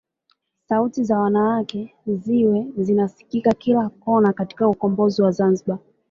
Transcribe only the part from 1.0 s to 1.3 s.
za